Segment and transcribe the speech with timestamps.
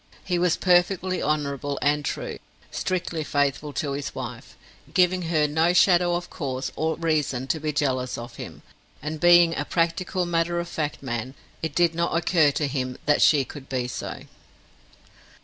[0.25, 2.39] He was perfectly honorable and true;
[2.71, 4.57] strictly faithful to his wife,
[4.91, 8.63] giving her no shadow of cause or reason to be jealous of him;
[9.03, 13.21] and being a practical, matter of fact man, it did not occur to him that
[13.21, 14.23] she could be so.